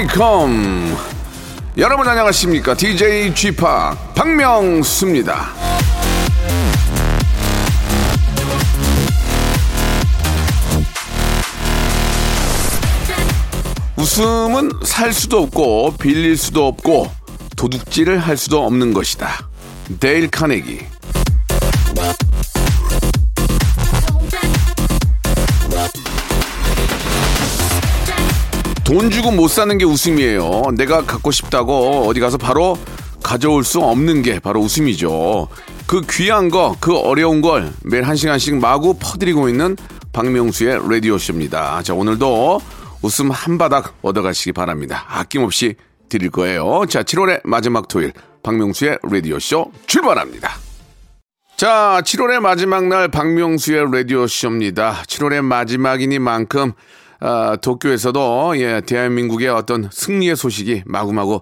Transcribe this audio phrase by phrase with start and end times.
[0.00, 0.96] Welcome
[1.76, 2.74] 여러분 안녕하십니까?
[2.74, 3.62] DJ G.Park
[4.14, 5.52] 박명수입니다.
[13.96, 17.10] 웃음은 살 수도 없고 빌릴 수도 없고
[17.56, 19.50] 도둑질을 할 수도 없는 것이다.
[20.00, 20.80] 데일 카네기
[28.90, 30.62] 돈 주고 못 사는 게 웃음이에요.
[30.76, 32.76] 내가 갖고 싶다고 어디 가서 바로
[33.22, 35.46] 가져올 수 없는 게 바로 웃음이죠.
[35.86, 39.76] 그 귀한 거, 그 어려운 걸 매일 한 시간씩 마구 퍼드리고 있는
[40.12, 41.84] 박명수의 라디오쇼입니다.
[41.84, 42.60] 자, 오늘도
[43.02, 45.04] 웃음 한 바닥 얻어가시기 바랍니다.
[45.06, 45.76] 아낌없이
[46.08, 46.82] 드릴 거예요.
[46.88, 50.50] 자, 7월의 마지막 토요일 박명수의 라디오쇼 출발합니다.
[51.56, 55.04] 자, 7월의 마지막 날 박명수의 라디오쇼입니다.
[55.06, 56.72] 7월의 마지막이니만큼
[57.20, 61.40] 아, 도쿄에서도 예, 대한민국의 어떤 승리의 소식이 마구마구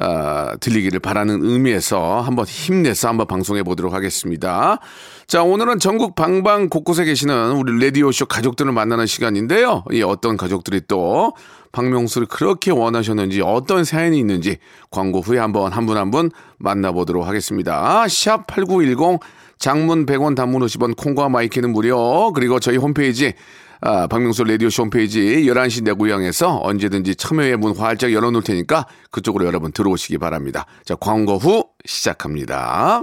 [0.00, 4.78] 아, 들리기를 바라는 의미에서 한번 힘내서 한번 방송해 보도록 하겠습니다.
[5.26, 9.82] 자, 오늘은 전국 방방 곳곳에 계시는 우리 라디오쇼 가족들을 만나는 시간인데요.
[9.90, 11.32] 이 어떤 가족들이 또
[11.72, 14.58] 박명수를 그렇게 원하셨는지 어떤 사연이 있는지
[14.90, 18.06] 광고 후에 한번 한 분 한 분 만나보도록 하겠습니다.
[18.08, 19.18] 샵 8910
[19.58, 23.34] 장문 100원 단문 50원 콩과 마이케이는 무료 그리고 저희 홈페이지
[23.80, 29.72] 아, 박명수 라디오쇼 홈페이지 11시 내 고향에서 언제든지 참여의 문 활짝 열어놓을 테니까 그쪽으로 여러분
[29.72, 30.66] 들어오시기 바랍니다.
[30.84, 33.02] 자, 광고 후 시작합니다.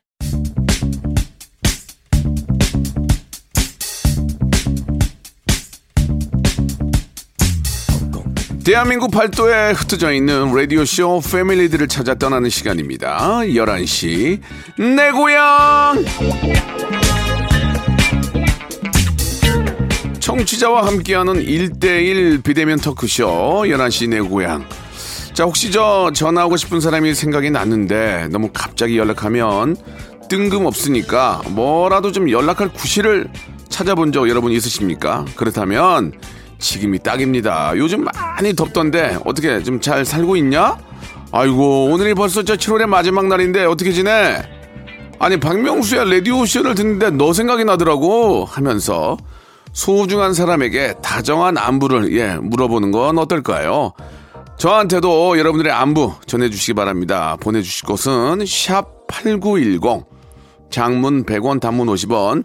[8.63, 13.39] 대한민국 팔도에 흩어져 있는 라디오쇼 패밀리들을 찾아 떠나는 시간입니다.
[13.39, 14.39] 11시
[14.77, 16.05] 내 고향
[20.19, 24.63] 청취자와 함께하는 1대1 비대면 터크쇼 11시 내 고향
[25.33, 29.75] 자 혹시 저 전화하고 싶은 사람이 생각이 났는데 너무 갑자기 연락하면
[30.29, 33.27] 뜬금없으니까 뭐라도 좀 연락할 구실을
[33.69, 35.25] 찾아본 적 여러분 있으십니까?
[35.35, 36.11] 그렇다면
[36.61, 37.73] 지금이 딱입니다.
[37.75, 40.77] 요즘 많이 덥던데 어떻게 좀 잘 살고 있냐?
[41.31, 44.41] 아이고 오늘이 벌써 저 7월의 마지막 날인데 어떻게 지내?
[45.19, 49.17] 아니 박명수야 라디오 쇼를 듣는데 너 생각이 나더라고 하면서
[49.73, 53.93] 소중한 사람에게 다정한 안부를 예 물어보는 건 어떨까요?
[54.57, 57.37] 저한테도 여러분들의 안부 전해주시기 바랍니다.
[57.39, 60.05] 보내주실 곳은 샵 8910
[60.69, 62.43] 장문 100원 단문 50원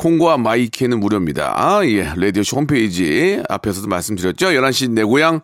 [0.00, 1.52] 콩과 마이케이는 무료입니다.
[1.54, 2.14] 아, 예.
[2.16, 4.46] 라디오쇼 홈페이지 앞에서도 말씀드렸죠.
[4.46, 5.42] 11시 내 고향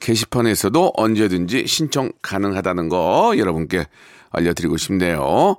[0.00, 3.86] 게시판에서도 언제든지 신청 가능하다는 거 여러분께
[4.30, 5.54] 알려드리고 싶네요.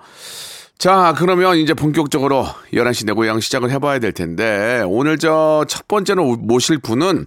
[0.77, 6.35] 자, 그러면 이제 본격적으로 11시 내 고향 시작을 해봐야 될 텐데, 오늘 저 첫 번째로
[6.35, 7.25] 모실 분은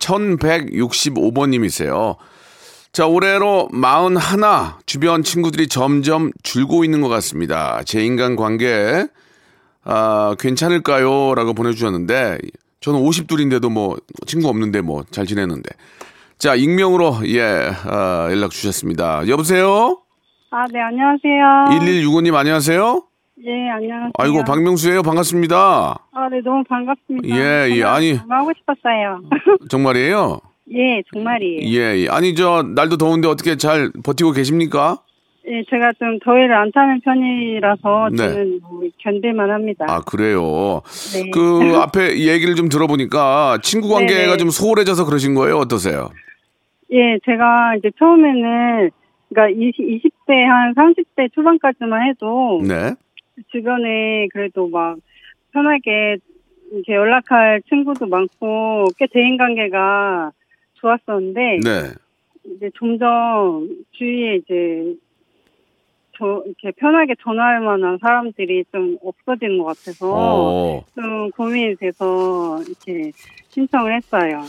[0.00, 2.16] 1165번님이세요.
[2.92, 7.82] 자, 올해로 41 주변 친구들이 점점 줄고 있는 것 같습니다.
[7.84, 9.06] 제 인간 관계,
[9.84, 11.34] 아, 괜찮을까요?
[11.34, 12.38] 라고 보내주셨는데,
[12.80, 13.96] 저는 50둘인데도 뭐,
[14.26, 15.70] 친구 없는데 뭐, 잘 지내는데.
[16.38, 19.26] 자, 익명으로, 예, 아, 연락 주셨습니다.
[19.28, 19.98] 여보세요?
[20.50, 21.78] 아, 네, 안녕하세요.
[21.80, 23.02] 1165님 안녕하세요?
[23.46, 24.10] 예, 안녕하세요.
[24.18, 25.56] 아이고, 박명수예요 반갑습니다.
[26.12, 27.28] 아, 네, 너무 반갑습니다.
[27.28, 28.16] 예, 예, 아니.
[28.18, 29.22] 정말 하고 싶었어요.
[29.70, 30.40] 정말이에요?
[30.72, 31.60] 예, 정말이에요.
[31.74, 32.08] 예, 예.
[32.08, 34.98] 아니, 저, 날도 더운데 어떻게 잘 버티고 계십니까?
[35.46, 38.16] 예, 제가 좀 더위를 안 타는 편이라서 네.
[38.16, 39.86] 저는 뭐 견딜만 합니다.
[39.88, 40.82] 아, 그래요.
[41.14, 41.30] 네.
[41.30, 44.36] 그 앞에 얘기를 좀 들어보니까 친구 관계가 네네.
[44.36, 45.56] 좀 소홀해져서 그러신 거예요?
[45.56, 46.10] 어떠세요?
[46.92, 48.90] 예, 제가 이제 처음에는
[49.30, 52.94] 그러니까 20, 20대 한 30대 초반까지만 해도 네.
[53.50, 54.96] 주변에 그래도 막
[55.52, 56.18] 편하게
[56.72, 60.32] 이렇게 연락할 친구도 많고 꽤 대인 관계가
[60.74, 61.92] 좋았었는데 네.
[62.44, 64.94] 이제 점점 주위에 이제
[66.20, 70.84] 저 이렇게 편하게 전화할 만한 사람들이 좀 없어지는 것 같아서 어.
[70.94, 73.10] 좀 고민이 돼서 이렇게
[73.48, 74.42] 신청을 했어요.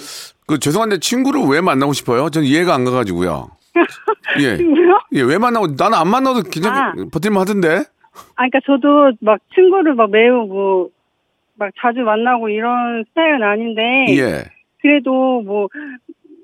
[0.46, 2.30] 그 죄송한데 친구를 왜 만나고 싶어요?
[2.30, 3.50] 전 이해가 안 가가지고요.
[4.42, 4.58] 예.
[4.58, 5.00] 친구요?
[5.14, 6.94] 예, 왜 만나고 나는 안 만나도 괜찮 아.
[7.12, 7.86] 버틸만 하던데.
[8.36, 10.90] 아, 그러니까 저도 막 친구를 막 매우 뭐,
[11.56, 13.82] 막 자주 만나고 이런 스타일은 아닌데.
[14.18, 14.44] 예.
[14.82, 15.70] 그래도 뭐,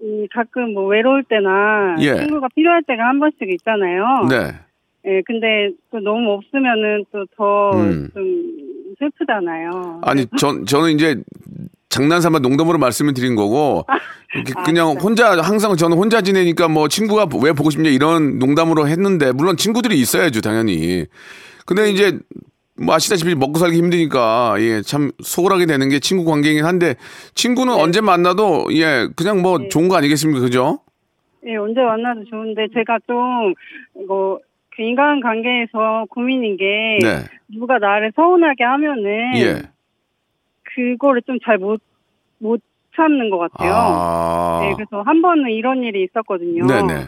[0.04, 2.16] 음, 가끔 뭐 외로울 때나 예.
[2.16, 4.28] 친구가 필요할 때가 한 번씩 있잖아요.
[4.30, 4.67] 네.
[5.06, 8.10] 예, 근데 또 너무 없으면은 또 더좀 음.
[9.00, 10.02] 슬프잖아요.
[10.04, 11.16] 아니, 전 저는 이제
[11.90, 13.86] 장난삼아 농담으로 말씀을 드린 거고
[14.36, 15.04] 이렇게 아, 그냥 진짜요?
[15.04, 19.98] 혼자 항상 저는 혼자 지내니까 뭐 친구가 왜 보고 싶냐 이런 농담으로 했는데 물론 친구들이
[19.98, 21.06] 있어야죠 당연히.
[21.66, 22.20] 근데 이제
[22.80, 26.96] 뭐 아시다시피 먹고 살기 힘드니까 예 참 소홀하게 되는 게 친구 관계이긴 한데
[27.34, 27.82] 친구는 네.
[27.82, 30.80] 언제 만나도 예 그냥 뭐 좋은 거 아니겠습니까 그죠?
[31.46, 33.54] 예, 언제 만나도 좋은데 제가 좀
[34.04, 34.40] 이거
[34.78, 37.24] 그 인간 관계에서 고민인 게 네.
[37.50, 39.62] 누가 나를 서운하게 하면은 예.
[40.64, 41.82] 그거를 좀 잘 못
[42.40, 42.62] 못
[42.96, 43.74] 참는 것 같아요.
[43.74, 44.60] 아.
[44.62, 46.68] 네, 그래서 한 번은 이런 일이 있었거든요.
[46.68, 47.06] 네네.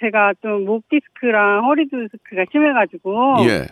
[0.00, 3.66] 제가 좀 목 디스크랑 허리 디스크가 심해가지고 예.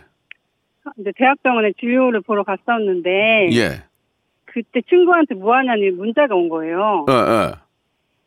[0.99, 3.83] 이제 대학병원에 진료를 보러 갔었는데 예.
[4.47, 7.05] 그때 친구한테 뭐 하냐는 문자가 온 거예요.
[7.07, 7.53] 어, 어.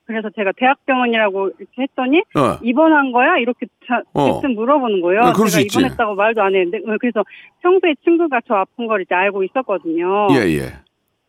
[0.06, 2.60] 그래서 제가 대학병원이라고 이렇게 했더니 어.
[2.62, 3.38] 입원한 거야?
[3.38, 4.42] 이렇게 자, 어.
[4.48, 5.22] 물어보는 거예요.
[5.48, 5.80] 수 제가.
[5.80, 7.24] 입원했다고 말도 안 했는데 어, 그래서
[7.62, 10.28] 평소에 친구가 저 아픈 걸 이제 알고 있었거든요.
[10.32, 10.60] 예, 예.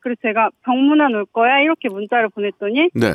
[0.00, 3.06] 그래서 제가 병문안 올 거야 이렇게 문자를 보냈더니 네.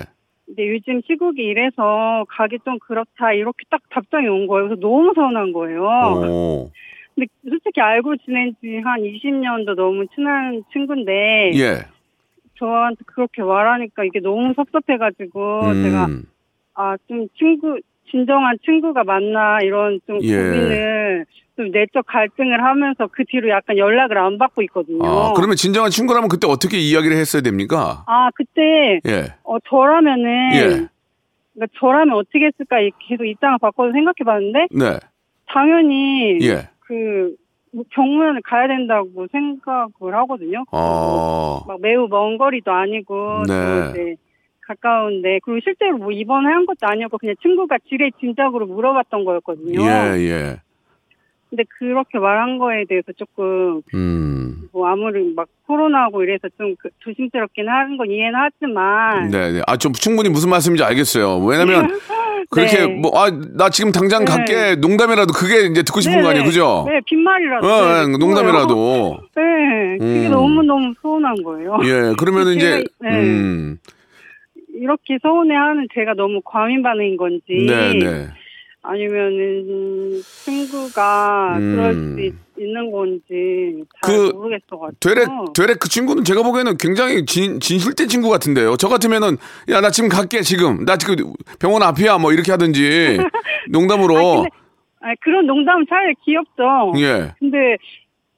[0.48, 4.70] 이제 요즘 시국이 이래서 가기 좀 그렇다 이렇게 딱 답장이 온 거예요.
[4.70, 5.84] 그래서 너무 서운한 거예요.
[5.84, 6.72] 오.
[7.16, 11.86] 근데 솔직히 알고 지낸 지 한 20년도 너무 친한 친구인데 예.
[12.60, 15.84] 저한테 그렇게 말하니까 이게 너무 섭섭해가지고 음.
[15.84, 16.08] 제가
[16.76, 17.80] 아 좀 친구
[18.10, 20.36] 진정한 친구가 맞나 이런 좀 예.
[20.36, 21.26] 고민을
[21.56, 25.06] 좀 내적 갈등을 하면서 그 뒤로 약간 연락을 안 받고 있거든요.
[25.06, 28.04] 아, 그러면 진정한 친구라면 그때 어떻게 이야기를 했어야 됩니까?
[28.08, 29.36] 아, 그때 예.
[29.44, 30.60] 어 저라면은 예.
[31.54, 32.78] 그러니까 저라면 어떻게 했을까
[33.08, 35.00] 계속 입장을 바꿔서 생각해봤는데 네.
[35.48, 36.70] 당연히 예.
[36.80, 37.36] 그
[37.90, 40.66] 병문안을 가야 된다고 생각을 하거든요.
[40.72, 41.64] 어.
[41.68, 43.54] 막 매우 먼 거리도 아니고 네.
[43.54, 44.16] 또 이제
[44.62, 49.82] 가까운데 그리고 실제로 뭐 입원을 한 것도 아니었고 그냥 친구가 지레 진작으로 물어봤던 거였거든요.
[49.82, 50.62] 예, 예.
[51.50, 54.70] 근데 그렇게 말한 거에 대해서 조금 음.
[54.72, 59.62] 뭐 아무리 막 코로나고 이래서 좀 그 조심스럽긴 하는 건 이해는 하지만 네, 네.
[59.68, 61.40] 아, 좀 충분히 무슨 말씀인지 알겠어요.
[61.40, 61.88] 왜냐면
[62.52, 62.88] 그렇게 네.
[62.88, 64.32] 뭐, 아, 나 지금 당장 네.
[64.32, 66.46] 갈게 농담이라도 그게 이제 듣고 싶은 거 아니에요.
[66.46, 66.86] 그죠?
[66.88, 67.68] 네, 빈말이라도.
[67.68, 68.18] 어, 네, 예, 그거예요.
[68.18, 69.20] 농담이라도.
[69.36, 70.32] 네, 그게 음.
[70.32, 71.78] 너무 너무 서운한 거예요.
[71.84, 73.10] 예, 그러면은 이제, 네.
[73.10, 73.78] 음.
[74.74, 78.28] 이렇게 서운해하는 제가 너무 과민 반응인 건지 네, 네.
[78.90, 81.76] 아니면은 친구가 음.
[81.76, 85.26] 그럴 수 있, 는 건지 잘 그 모르겠어가지고 되레,
[85.56, 88.76] 되레 그 친구는 제가 보기에는 굉장히 진, 진실된 친구 같은데요.
[88.76, 89.38] 저 같으면은,
[89.70, 90.84] 야, 나 지금 갈게, 지금.
[90.84, 91.16] 나 지금
[91.60, 93.18] 병원 앞이야, 뭐, 이렇게 하든지.
[93.72, 94.18] 농담으로.
[94.18, 96.92] 아, 근데, 그런 농담 차라리 귀엽죠.
[96.98, 97.34] 예.
[97.40, 97.78] 근데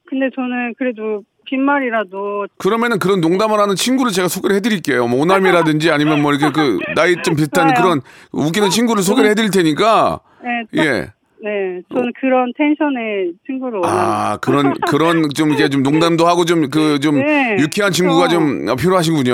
[0.06, 5.08] 근데 저는 그래도 빈말이라도 그러면은 그런 농담을 하는 친구를 제가 소개를 해드릴게요.
[5.08, 7.74] 뭐 오남이라든지 아니면 뭐 이렇게 그 나이 좀 비슷한.
[7.74, 8.02] 그런
[8.34, 10.20] 웃기는 친구를 소개를 해드릴 테니까.
[10.44, 11.08] 네, 딱, 예.
[11.44, 14.32] 네, 저는 그런 텐션의 친구를 원합니다.
[14.34, 18.28] 아 그런 그런 좀 이게 좀 농담도 하고 좀 그 좀 네, 유쾌한 친구가.
[18.28, 19.34] 좀 필요하시군요.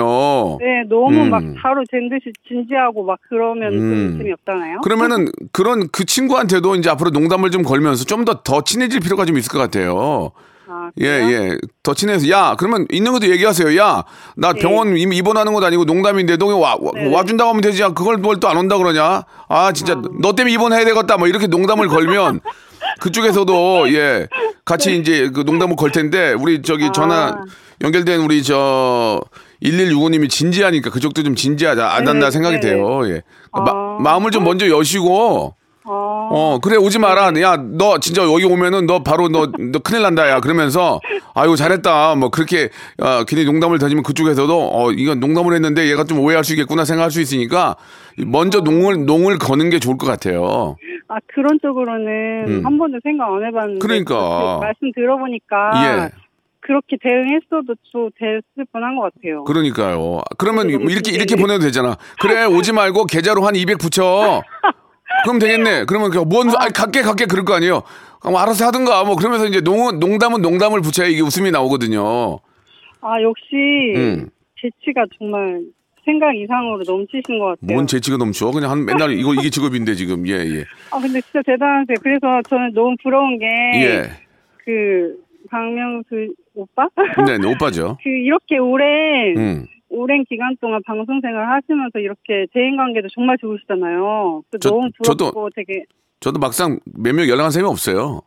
[0.58, 1.28] 네, 너무 음.
[1.30, 3.78] 막 바로 된 듯이 진지하고 막 그러면 음.
[4.08, 4.80] 좀 재미없잖아요.
[4.80, 9.36] 그러면은 그런 그 친구한테도 이제 앞으로 농담을 좀 걸면서 좀 더 더 친해질 필요가 좀
[9.36, 10.30] 있을 것 같아요.
[10.70, 11.30] 아, 예, 그래요?
[11.52, 11.58] 예.
[11.82, 13.76] 더 친해서, 야, 그러면 있는 것도 얘기하세요.
[13.78, 14.04] 야,
[14.36, 14.60] 나 네.
[14.60, 17.12] 병원 임- 입원하는 것도 아니고 농담인데, 너 와, 와, 네.
[17.12, 17.82] 와준다고 하면 되지.
[17.82, 19.22] 야, 그걸 뭘 또 안 온다 그러냐?
[19.48, 21.16] 아, 진짜, 너 때문에 입원해야 되겠다.
[21.16, 22.40] 뭐 이렇게 농담을 걸면,
[23.00, 24.28] 그쪽에서도, 예,
[24.64, 26.88] 같이 이제 그 농담을 걸 텐데, 우리 저기 네.
[26.88, 26.92] 아.
[26.92, 27.36] 전화
[27.82, 29.20] 연결된 우리 저,
[29.62, 31.86] 1165님이 진지하니까 그쪽도 좀 진지하자.
[31.88, 32.60] 안 한다 네, 생각이 네.
[32.60, 33.08] 돼요.
[33.08, 33.22] 예.
[33.52, 33.60] 아.
[33.60, 35.54] 마, 마음을 좀 먼저 여시고,
[35.88, 37.32] 아, 어, 그래, 오지 마라.
[37.40, 40.28] 야, 너 진짜 여기 오면은 너 바로 너, 너 큰일 난다.
[40.28, 41.00] 야, 그러면서,
[41.34, 42.14] 아이고, 잘했다.
[42.16, 42.68] 뭐, 그렇게,
[43.00, 47.10] 어, 괜히 농담을 던지면 그쪽에서도, 어, 이건 농담을 했는데 얘가 좀 오해할 수 있겠구나 생각할
[47.10, 47.76] 수 있으니까,
[48.26, 50.76] 먼저 농을, 농을 거는 게 좋을 것 같아요.
[51.08, 52.66] 아 그런 쪽으로는 음.
[52.66, 54.58] 한 번도 생각 안 해봤는데 그러니까.
[54.60, 56.10] 말씀 들어보니까 예.
[56.60, 59.44] 그렇게 대응했어도 좀 됐을 뻔한 것 같아요.
[59.44, 60.20] 그러니까요.
[60.36, 61.34] 그러면 이렇게, 이렇게.
[61.36, 61.96] 보내도 되잖아.
[62.20, 64.42] 그래, 오지 말고 계좌로 한 200 붙여.
[65.28, 65.84] 그럼 되겠네.
[65.84, 67.82] 그러면 그 뭔, 아, 갈게, 갈게, 그럴 거 아니에요.
[68.20, 69.04] 그럼 알아서 하든가.
[69.04, 72.38] 뭐, 그러면서 이제 농, 농담은 농담을 붙여야 이게 웃음이 나오거든요.
[73.02, 73.44] 아 역시
[73.94, 74.30] 음.
[74.60, 75.60] 재치가 정말
[76.04, 77.74] 생각 이상으로 넘치신 것 같아요.
[77.74, 78.50] 뭔 재치가 넘쳐.
[78.50, 80.26] 그냥 한 맨날 이거, 이게 직업인데 지금.
[80.26, 80.64] 예, 예.
[80.90, 81.96] 아 근데 진짜 대단하세요.
[82.02, 83.46] 그래서 저는 너무 부러운 게
[83.84, 84.10] 예.
[84.64, 85.14] 그
[85.50, 86.88] 박명수 오빠?
[87.26, 87.98] 네, 네, 오빠죠.
[88.02, 89.66] 그 이렇게 오래 음.
[89.98, 94.42] 오랜 기간 동안 방송 생활 하시면서 이렇게 대인 관계도 정말 좋으시잖아요.
[94.50, 95.84] 그 저- 너무 저도- 부럽고 되게
[96.20, 98.20] 저도 막상 몇 명 연락한 사람이 없어요.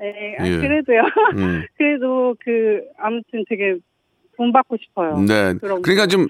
[0.00, 0.56] 에, 아, 예.
[0.58, 1.00] 그래도요.
[1.36, 1.62] 음.
[1.76, 3.76] 그래도 그 아무튼 되게
[4.38, 5.18] 돈 받고 싶어요.
[5.18, 5.54] 네.
[5.60, 6.28] 그러니까 좀,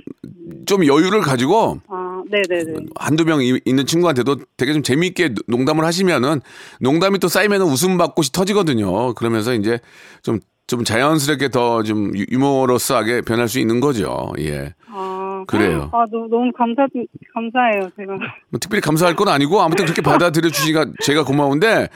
[0.67, 2.87] 좀 여유를 가지고 아, 네네네.
[2.97, 6.41] 한두 명 이- 있는 친구한테도 되게 좀 재미있게 농담을 하시면은
[6.81, 9.12] 농담이 또 쌓이면 웃음 받고시 터지거든요.
[9.15, 9.79] 그러면서 이제
[10.23, 14.33] 좀, 좀 자연스럽게 더 좀 유머러스하게 변할 수 있는 거죠.
[14.38, 14.75] 예.
[14.91, 15.90] 아, 그래요.
[15.92, 16.87] 아, 너무, 너무 감사,
[17.35, 18.14] 감사해요, 제가.
[18.50, 21.88] 뭐 특별히 감사할 건 아니고 아무튼 그렇게 받아들여 주시니까 제가 고마운데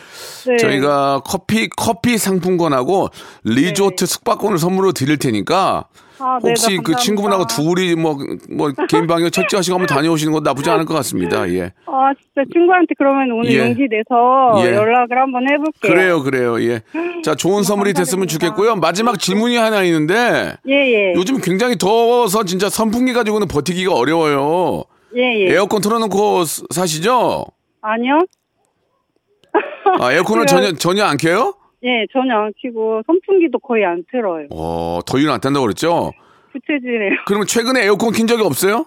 [0.46, 0.56] 네.
[0.56, 3.08] 저희가 커피 커피 상품권하고
[3.44, 5.87] 리조트 숙박권을 선물로 드릴 테니까
[6.25, 6.95] 아, 네, 혹시 네, 그.
[6.97, 8.17] 친구분하고 둘이 뭐
[8.50, 11.49] 뭐 개인 방에 첫째 하시고 한번 다녀오시는 것도 나쁘지 않을 것 같습니다.
[11.50, 11.73] 예.
[11.87, 13.59] 아, 진짜 친구한테 그러면 오늘 예.
[13.59, 14.75] 용기 내서 예.
[14.76, 15.73] 연락을 한번 해볼게요.
[15.93, 16.62] 그래요, 그래요.
[16.62, 16.81] 예.
[17.25, 18.29] 자, 좋은 선물이 됐으면.
[18.29, 18.76] 좋겠고요.
[18.76, 21.12] 마지막 질문이 하나 있는데 예, 예.
[21.14, 24.85] 요즘 굉장히 더워서 진짜 선풍기 가지고는 버티기가 어려워요.
[25.17, 25.52] 예, 예.
[25.55, 27.45] 에어컨 틀어놓고 스- 사시죠?
[27.83, 28.21] 아니요?
[30.00, 30.47] 아, 에어컨을.
[30.47, 31.55] 전혀 전혀 안 켜요?
[31.84, 34.46] 예, 전혀 안 켜고 선풍기도 거의 안 틀어요.
[34.50, 36.12] 어, 더위는 안 탄다고 그랬죠?
[36.52, 37.10] 부채질해요.
[37.26, 38.86] 그러면 최근에 에어컨 킨 적이 없어요?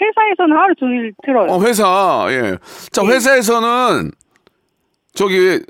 [0.00, 1.50] 회사에서는 하루 종일 틀어요.
[1.52, 2.56] 어, 회사, 예.
[2.90, 4.10] 자, 회사에서는
[5.14, 5.60] 저기,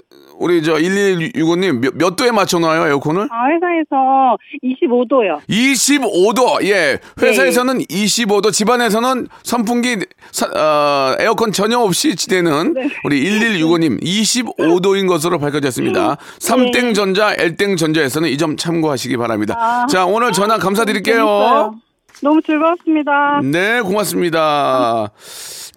[0.43, 3.29] 우리 저 1165님 몇, 몇 도에 맞춰놔요, 에어컨을?
[3.31, 5.41] 아, 회사에서 25도요.
[5.49, 6.99] 25도, 예.
[7.21, 9.99] 회사에서는 25도, 집안에서는 선풍기,
[10.31, 12.89] 사- 어, 에어컨 전혀 없이 지내는 네.
[13.05, 16.17] 우리 1165님 25도인 것으로 밝혀졌습니다.
[16.39, 19.55] 삼땡전자, L땡전자에서는 이 점 참고하시기 바랍니다.
[19.57, 19.87] 아.
[19.87, 21.15] 자, 오늘 전화 감사드릴게요.
[21.17, 21.75] 재밌어요.
[22.23, 23.41] 너무 즐거웠습니다.
[23.45, 25.11] 네, 고맙습니다.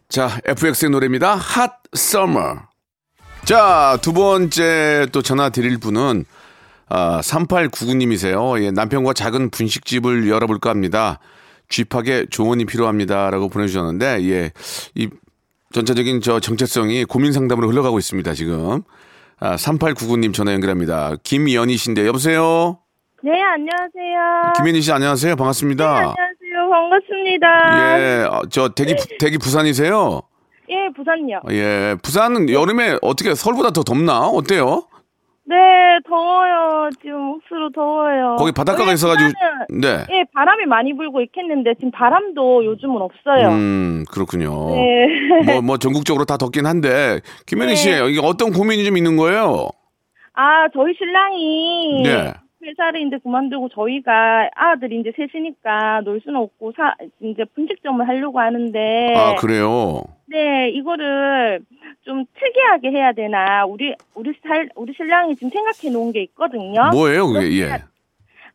[0.09, 1.33] 자, FX의 노래입니다.
[1.35, 2.55] Hot Summer.
[3.45, 6.25] 자, 두 번째 또 전화 드릴 분은
[6.89, 8.61] 아, 3899님이세요.
[8.63, 11.19] 예, 남편과 작은 분식집을 열어볼까 합니다.
[11.69, 14.51] 쥐팍에 조언이 필요합니다라고 보내주셨는데, 예,
[14.93, 15.09] 이
[15.73, 18.33] 전체적인 저 정체성이 고민 상담으로 흘러가고 있습니다.
[18.33, 18.81] 지금
[19.39, 21.15] 아, 3899님 전화 연결합니다.
[21.23, 22.79] 김연희 씨인데 여보세요.
[23.23, 24.53] 네, 안녕하세요.
[24.57, 25.35] 김연희 씨 안녕하세요.
[25.35, 25.85] 반갑습니다.
[25.87, 26.69] 안녕하세요.
[26.71, 27.99] 반갑습니다.
[27.99, 30.21] 예, 어, 저 대기 부- 대기 부산이세요?
[30.85, 31.41] 예, 부산요.
[31.51, 34.27] 예, 부산은 여름에 어떻게 서울보다 더 덥나?
[34.27, 34.83] 어때요?
[35.47, 35.55] 네,
[36.07, 36.89] 더워요.
[37.01, 38.35] 지금 옥수로 더워요.
[38.39, 40.05] 거기 바닷가가 있어가지고 부산은, 네.
[40.15, 43.49] 예, 바람이 많이 불고 있겠는데 지금 바람도 요즘은 없어요.
[43.49, 44.75] 음, 그렇군요.
[44.75, 45.07] 네.
[45.45, 48.09] 뭐, 뭐 전국적으로 다 덥긴 한데 김현희 씨, 네.
[48.09, 49.69] 이게 어떤 고민이 좀 있는 거예요?
[50.33, 52.33] 아, 저희 신랑이 네.
[52.65, 59.13] 회사를 이제 그만두고 저희가 아들이 이제 셋이니까 놀 수는 없고 사, 이제 분식점을 하려고 하는데
[59.15, 60.03] 아, 그래요.
[60.25, 61.61] 네, 이거를
[62.03, 66.89] 좀 특이하게 해야 되나 우리 우리 살 우리 신랑이 지금 생각해 놓은 게 있거든요.
[66.91, 67.61] 뭐예요, 그게?
[67.61, 67.83] 예.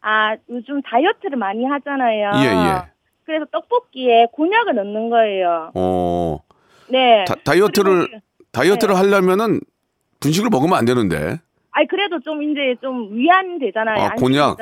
[0.02, 2.30] 아, 요즘 다이어트를 많이 하잖아요.
[2.36, 2.90] 예, 예.
[3.24, 5.70] 그래서 떡볶이에 곤약을 넣는 거예요.
[5.74, 6.38] 어.
[6.88, 7.24] 네.
[7.26, 8.20] 다, 다이어트를 그리고 네.
[8.50, 9.60] 다이어트를 하려면은
[10.20, 11.38] 분식을 먹으면 안 되는데.
[11.72, 14.04] 아니 그래도 좀 이제 좀 위안 되잖아요.
[14.04, 14.56] 아, 곤약.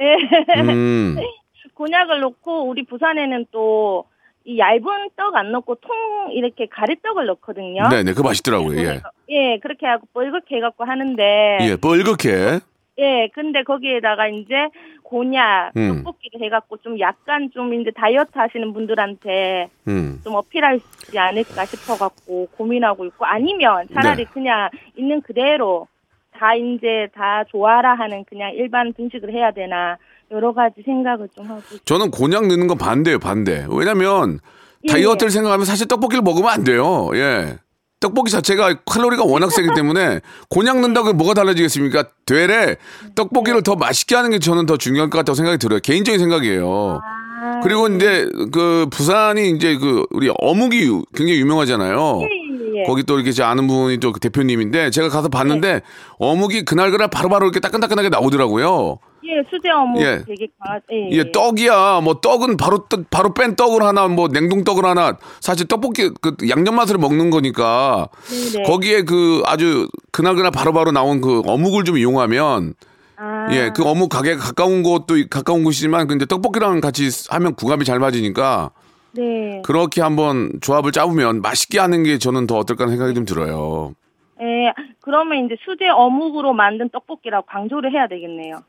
[0.00, 0.62] 예.
[0.62, 1.16] 음.
[1.74, 4.04] 곤약을 넣고 우리 부산에는 또
[4.46, 7.88] 이 얇은 떡 안 넣고 통 이렇게 가래떡을 넣거든요.
[7.90, 8.12] 네, 네.
[8.12, 8.78] 그거 맛있더라고요.
[8.78, 9.00] 예.
[9.28, 12.60] 예, 그렇게 하고 뻘겋게 해갖고 하는데 예, 뻘겋게.
[12.98, 14.68] 예, 근데 거기에다가 이제
[15.02, 16.04] 곤약, 음.
[16.04, 20.20] 떡볶이를 해갖고 좀 약간 좀 이제 다이어트 하시는 분들한테 음.
[20.22, 24.30] 좀 어필하지 않을까 싶어갖고 고민하고 있고 아니면 차라리 네.
[24.32, 25.88] 그냥 있는 그대로
[26.38, 29.96] 다 이제 다 좋아라 하는 그냥 일반 분식을 해야 되나
[30.30, 31.78] 여러 가지 생각을 좀 하고 있어요.
[31.84, 33.66] 저는 곤약 넣는 건 반대예요, 반대.
[33.70, 34.40] 왜냐면
[34.88, 37.10] 예, 다이어트를 생각하면 사실 떡볶이를 먹으면 안 돼요.
[37.14, 37.58] 예.
[37.98, 42.04] 떡볶이 자체가 칼로리가 워낙 세기 때문에 곤약 넣는다고 뭐가 달라지겠습니까?
[42.26, 42.76] 되레
[43.14, 45.80] 떡볶이를 더 맛있게 하는 게 저는 더 중요할 것 같다고 생각이 들어요.
[45.80, 47.00] 개인적인 생각이에요.
[47.02, 52.20] 아, 그리고 이제 그 부산이 이제 그 우리 어묵이 유- 굉장히 유명하잖아요.
[52.22, 52.45] 예,
[52.76, 52.82] 예.
[52.84, 55.80] 거기 또 이렇게 이제 아는 분이 또그 대표님인데 제가 가서 봤는데
[56.18, 58.98] 어묵이 그날 그날 바로바로 이렇게 따끈따끈하게 나오더라고요.
[59.24, 60.22] 예, 수제 어묵 예.
[60.26, 60.78] 되게 강하.
[60.92, 62.00] 예, 이게 떡이야.
[62.02, 66.36] 뭐 떡은 바로 떡- 바로 뺀 떡을 하나 뭐 냉동 떡을 하나 사실 떡볶이 그
[66.48, 68.62] 양념 맛으로 먹는 거니까 네 네.
[68.62, 72.74] 거기에 그 아주 그날 그날 바로바로 나온 그 어묵을 좀 이용하면
[73.18, 77.98] 아, 예 그 어묵 가게가 가까운 곳도 가까운 곳이지만 근데 떡볶이랑 같이 하면 궁합이 잘
[77.98, 78.70] 맞으니까
[79.16, 79.62] 네.
[79.64, 83.94] 그렇게 한번 조합을 짜보면 맛있게 하는 게 저는 더 어떨까 하는 생각이 좀 들어요.
[84.40, 88.62] 예, 그러면 이제 수제 어묵으로 만든 떡볶이라고 강조를 해야 되겠네요.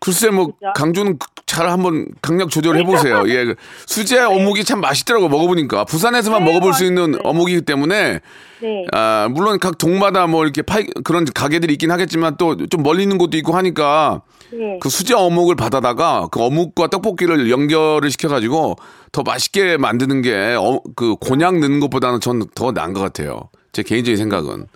[0.00, 0.72] 글쎄 뭐 그죠?
[0.74, 1.18] 강조는
[1.54, 3.22] 잘 한번 강력 조절해 보세요.
[3.28, 3.54] 예, 그
[3.86, 7.30] 수제 어묵이 참 맛있더라고 먹어보니까 부산에서만 네, 먹어볼 수 있는 맛있어요.
[7.30, 8.20] 어묵이기 때문에
[8.60, 8.84] 네.
[8.92, 13.18] 아 물론 각 동마다 뭐 이렇게 파이 그런 가게들이 있긴 하겠지만 또 좀 멀리 있는
[13.18, 14.78] 곳도 있고 하니까 네.
[14.80, 18.76] 그 수제 어묵을 받아다가 그 어묵과 떡볶이를 연결을 시켜가지고
[19.12, 23.48] 더 맛있게 만드는 게그 곤약 넣는 것보다는 전 더 나은 것 같아요.
[23.72, 24.66] 제 개인적인 생각은.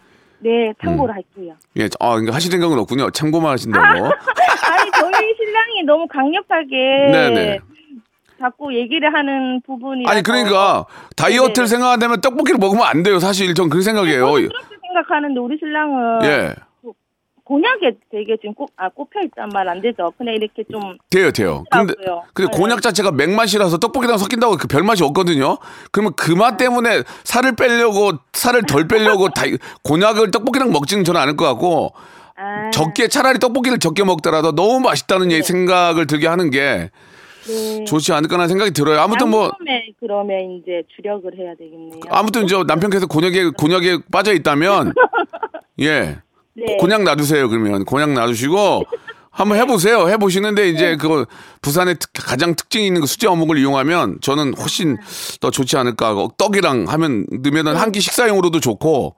[0.40, 0.74] 네, 음.
[0.84, 1.54] 참고로 할게요.
[1.78, 3.10] 예, 아, 그러니까 하실 생각은 없군요.
[3.10, 4.06] 참고만 하신다고.
[4.06, 4.10] 아
[5.78, 7.58] 신랑이 너무 강력하게 네네.
[8.40, 11.66] 자꾸 얘기를 하는 부분이 아니, 그러니까 다이어트를 네네.
[11.66, 13.18] 생각한다면 떡볶이를 먹으면 안 돼요.
[13.18, 14.30] 사실 전 그렇게 생각해요.
[14.32, 14.48] 그렇게
[14.82, 16.54] 생각하는데 우리 신랑은 예,
[17.44, 20.12] 곤약에 되게 지금 꼽, 아, 꼽혀 있단 말 안 되죠.
[20.18, 21.64] 그냥 이렇게 좀 돼요, 돼요.
[21.70, 21.94] 근데.
[22.34, 22.56] 근데 네.
[22.58, 25.56] 곤약 자체가 맥맛이라서 떡볶이랑 섞인다고 그 별맛이 없거든요.
[25.90, 29.42] 그러면 그 맛 때문에 살을 빼려고, 살을 덜 빼려고 다,
[29.82, 31.92] 곤약을 떡볶이랑 먹지는 저는 않을 것 같고,
[32.40, 36.90] 아, 적게 차라리 떡볶이를 적게 먹더라도 너무 맛있다는 얘 생각을 들게 하는 게
[37.46, 37.84] 네.
[37.84, 39.00] 좋지 않을까라는 생각이 들어요.
[39.00, 39.50] 아무튼 뭐
[40.00, 42.00] 그러면 이제 주력을 해야 되겠네요.
[42.10, 44.92] 아무튼 저 남편께서 곤약에 곤약에 빠져 있다면
[45.80, 46.18] 예
[46.54, 46.76] 네.
[46.78, 48.84] 곤약 놔두세요 그러면 곤약 놔두시고
[49.30, 50.08] 한번 해보세요.
[50.08, 51.24] 해보시는데 이제 그거
[51.62, 54.96] 부산의 특- 가장 특징이 있는 그 수제 어묵을 이용하면 저는 훨씬
[55.40, 56.08] 더 좋지 않을까.
[56.08, 59.14] 하고 떡이랑 하면 넣으면은 한 끼 식사용으로도 좋고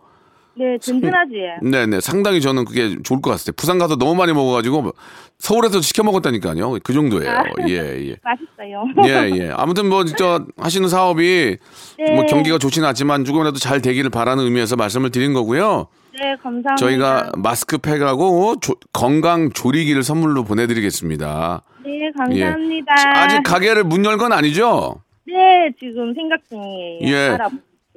[0.60, 1.32] 네, 든든하지.
[1.62, 3.52] 네 네 상당히 저는 그게 좋을 것 같아요.
[3.56, 4.92] 부산 가서 너무 많이 먹어가지고
[5.38, 6.78] 서울에서 시켜 먹었다니까요.
[6.84, 7.42] 그 정도예요.
[7.68, 7.74] 예
[8.10, 8.16] 예.
[8.22, 8.84] 맛있어요.
[9.06, 9.50] 예, 예.
[9.56, 11.56] 아무튼 뭐 진짜 하시는 사업이
[11.98, 12.14] 네.
[12.14, 15.86] 뭐 경기가 좋지는 않지만 조금이라도 잘 되기를 바라는 의미에서 말씀을 드린 거고요.
[16.12, 16.76] 네, 감사합니다.
[16.76, 21.62] 저희가 마스크팩하고 조- 건강 조리기를 선물로 보내드리겠습니다.
[21.84, 22.92] 네, 감사합니다.
[22.98, 23.18] 예.
[23.18, 24.96] 아직 가게를 문 열 건 아니죠?
[25.26, 26.98] 네, 지금 생각 중이에요.
[27.14, 27.38] 예.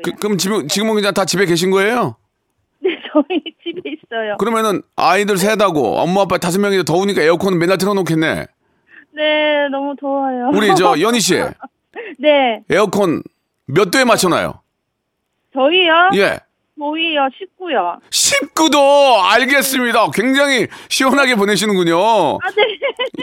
[0.04, 0.12] 그.
[0.20, 2.16] 그럼 지금 지금은 그냥 다 집에 계신 거예요?
[2.84, 4.38] 네, 저희 집에 있어요.
[4.38, 8.46] 그러면은 아이들 셋하고 엄마 아빠 다섯 명이 더우니까 에어컨 맨날 틀어놓겠네.
[9.16, 10.52] 네, 너무 더워요.
[10.54, 11.36] 우리 저 연희 씨
[12.20, 13.24] 네, 에어컨
[13.66, 14.60] 몇 도에 맞춰놔요?
[15.54, 16.10] 저희요?
[16.16, 16.40] 예.
[16.88, 18.00] 저희요, 19요.
[18.10, 20.10] 19도 알겠습니다.
[20.14, 21.98] 굉장히 시원하게 보내시는군요.
[21.98, 22.64] 아, 네.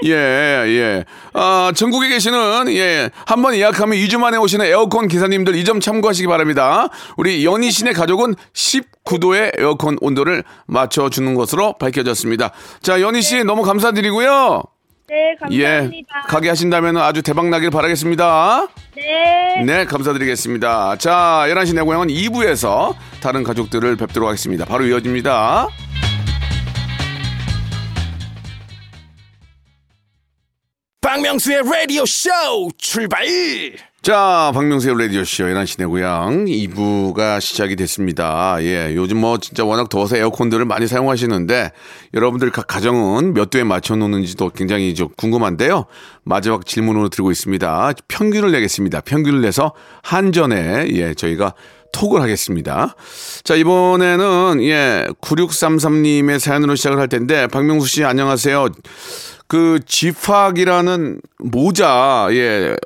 [0.09, 1.05] 예, 예.
[1.35, 6.27] 아, 전국에 계시는, 예, 한 번 예약하면 2주 만에 오시는 에어컨 기사님들 이 점 참고하시기
[6.27, 6.89] 바랍니다.
[7.19, 12.53] 우리 연희 씨네 가족은 19도의 에어컨 온도를 맞춰주는 것으로 밝혀졌습니다.
[12.83, 14.63] 자, 연희 씨 너무 감사드리고요.
[15.11, 16.21] 네, 예, 감사합니다.
[16.29, 18.69] 가게 하신다면 아주 대박 나길 바라겠습니다.
[18.95, 19.65] 네.
[19.65, 20.99] 네, 감사드리겠습니다.
[20.99, 24.65] 자, 11시 내 고향은 2부에서 다른 가족들을 뵙도록 하겠습니다.
[24.65, 25.67] 바로 이어집니다.
[31.01, 32.31] 박명수의 라디오 쇼
[32.79, 33.27] 출발
[34.03, 38.57] 자, 박명수의 라디오쇼, 11시 내 고향 2부가 시작이 됐습니다.
[38.61, 41.71] 예, 요즘 뭐 진짜 워낙 더워서 에어컨들을 많이 사용하시는데
[42.15, 45.85] 여러분들 각 가정은 몇 도에 맞춰 놓는지도 굉장히 좀 궁금한데요.
[46.23, 47.93] 마지막 질문으로 드리고 있습니다.
[48.09, 49.03] 평균을 내겠습니다.
[49.03, 51.53] 평균을 내서 한전에, 예, 저희가
[51.93, 52.97] 톡을 하겠습니다.
[53.45, 58.69] 자, 이번에는, 예, 9633님의 사연으로 시작을 할 텐데, 박명수 씨 안녕하세요.
[59.47, 62.77] 그, 지팍이라는 모자, 예,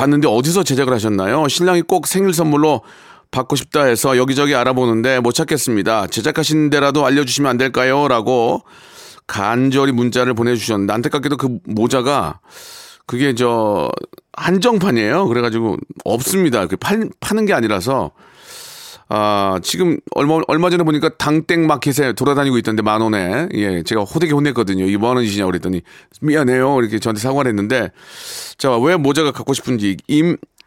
[0.00, 1.46] 봤는데 어디서 제작을 하셨나요?
[1.46, 2.80] 신랑이 꼭 생일 선물로
[3.30, 6.06] 받고 싶다 해서 여기저기 알아보는데 못 찾겠습니다.
[6.06, 8.08] 제작하신 데라도 알려주시면 안 될까요?
[8.08, 8.62] 라고
[9.26, 12.40] 간절히 문자를 보내주셨는데 안타깝게도 그 모자가
[13.04, 13.90] 그게 저
[14.32, 15.28] 한정판이에요.
[15.28, 16.66] 그래가지고 없습니다.
[16.66, 18.12] 그 팔, 파는 게 아니라서
[19.12, 23.48] 아, 지금 얼마, 얼마 전에 보니까 당땡 마켓에 돌아다니고 있던데 만 원에.
[23.54, 24.84] 예, 제가 호되게 혼냈거든요.
[24.84, 25.82] 이거 뭐 하는 짓이냐고 그랬더니
[26.22, 26.78] 미안해요.
[26.80, 27.90] 이렇게 저한테 사과를 했는데
[28.56, 29.96] 자, 왜 모자가 갖고 싶은지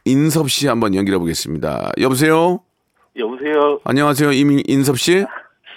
[0.05, 1.91] 임인섭 씨 한번 연결해 보겠습니다.
[2.01, 2.59] 여보세요?
[3.17, 3.79] 여보세요.
[3.85, 4.33] 안녕하세요.
[4.33, 5.25] 임인섭 씨?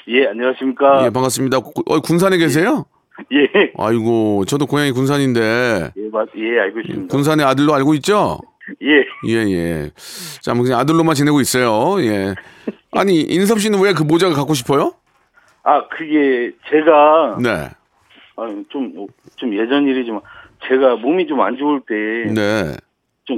[0.08, 1.04] 예, 안녕하십니까.
[1.04, 1.60] 예, 반갑습니다.
[1.60, 2.84] 구- 어, 군산에 계세요?
[3.32, 5.40] 예, 아이고, 저도 고향이 군산인데
[5.96, 7.12] 예, 맞, 예, 알고 있습니다.
[7.14, 8.38] 군산의 아들로 알고 있죠?
[8.82, 9.90] 예, 예, 예.
[10.42, 12.02] 자, 뭐 그냥 아들로만 지내고 있어요.
[12.04, 12.34] 예.
[12.92, 14.92] 아니, 인섭 씨는 왜 그 모자가 갖고 싶어요?
[15.62, 17.68] 아, 그게 제가 네.
[18.36, 20.20] 아, 좀, 좀 예전 일이지만
[20.68, 22.76] 제가 몸이 좀 안 좋을 때좀 네.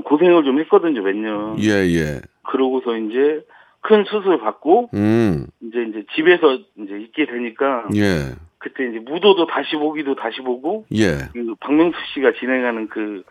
[0.04, 1.56] 고생을 좀 했거든요, 몇 년.
[1.62, 2.20] 예, 예.
[2.50, 3.40] 그러고서 이제
[3.80, 8.34] 큰 수술 받고 음, 이제 이제 집에서 이제 있게 되니까 예.
[8.58, 11.12] 그때 이제 무도도 다시 보기도 다시 보고 예.
[11.32, 13.22] 그 박명수 씨가 진행하는 그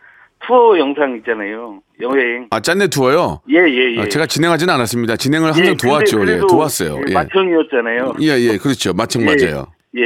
[0.46, 1.80] 투어 영상 있잖아요.
[2.00, 2.46] 여행.
[2.50, 3.40] 아, 짠내 투어요?
[3.50, 4.00] 예, 예, 예.
[4.00, 5.16] 아, 제가 진행하지는 않았습니다.
[5.16, 6.26] 진행을 항상 예, 도왔죠.
[6.28, 6.96] 예, 도왔어요.
[6.98, 7.14] 예, 예.
[7.14, 8.14] 마청이었잖아요.
[8.20, 8.92] 예, 예, 그렇죠.
[8.92, 9.26] 마청 예.
[9.26, 9.66] 맞아요.
[9.96, 10.02] 예.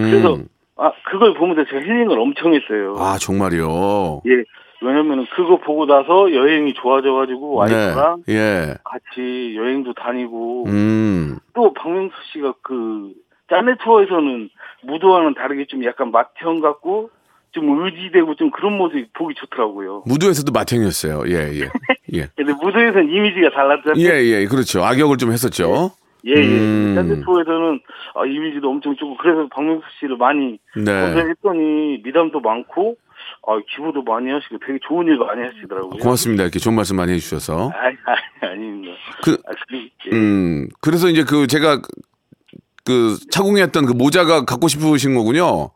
[0.00, 0.10] 음.
[0.10, 0.38] 그래서
[0.76, 2.94] 아 그걸 보면서 제가 힐링을 엄청 했어요.
[2.98, 4.22] 아, 정말요.
[4.26, 4.42] 예.
[4.80, 8.34] 왜냐면은 그거 보고 나서 여행이 좋아져가지고 와이프랑 네.
[8.34, 8.74] 예.
[8.84, 13.12] 같이 여행도 다니고 음, 또 박명수 씨가 그
[13.48, 14.50] 짠내 투어에서는
[14.82, 17.10] 무도와는 다르게 좀 약간 맏형 같고
[17.54, 20.02] 좀 의지되고 좀 그런 모습이 보기 좋더라고요.
[20.06, 21.22] 무도에서도 마탱이었어요.
[21.28, 21.68] 예, 예.
[22.14, 22.28] 예.
[22.36, 23.96] 근데 무도에서는 이미지가 달랐잖아요.
[24.04, 24.46] 예, 예.
[24.46, 24.84] 그렇죠.
[24.84, 25.92] 악역을 좀 했었죠.
[26.26, 26.42] 예, 예.
[26.58, 26.94] 음.
[26.96, 27.80] 현대토에서는
[28.16, 30.84] 아, 이미지도 엄청 좋고 그래서 박명수 씨를 많이 네.
[30.84, 32.96] 검색했더니 미담도 많고
[33.46, 36.00] 아, 기부도 많이 하시고 되게 좋은 일 많이 하시더라고요.
[36.00, 36.42] 고맙습니다.
[36.44, 37.70] 이렇게 좋은 말씀 많이 해주셔서.
[37.76, 37.96] 아니,
[38.42, 38.94] 아니, 아닙니다.
[39.22, 39.76] 그, 아, 그,
[40.12, 40.16] 예.
[40.16, 41.88] 음, 그래서 이제 그 제가 그-
[42.86, 45.70] 그 차공했던 그 모자가 갖고 싶으신 거군요.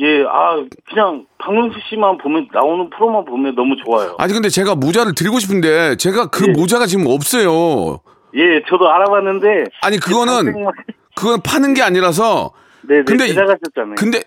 [0.00, 4.14] 예, 아, 그냥 박명수 씨만 보면, 나오는 프로만 보면 너무 좋아요.
[4.18, 6.52] 아니, 근데 제가 모자를 드리고 싶은데 제가 그 예.
[6.52, 7.98] 모자가 지금 없어요.
[8.34, 9.64] 예, 저도 알아봤는데.
[9.82, 10.72] 아니, 그거는, 당생만-
[11.16, 12.52] 그건 파는 게 아니라서.
[12.82, 13.94] 네, 네, 근데 이- 제작하셨잖아요.
[13.96, 14.22] 근데,